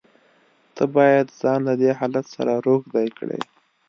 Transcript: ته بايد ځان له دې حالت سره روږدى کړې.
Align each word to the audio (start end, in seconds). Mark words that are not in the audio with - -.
ته 0.75 0.83
بايد 0.95 1.27
ځان 1.41 1.59
له 1.67 1.73
دې 1.81 1.91
حالت 1.99 2.25
سره 2.35 2.53
روږدى 2.65 3.07
کړې. 3.17 3.39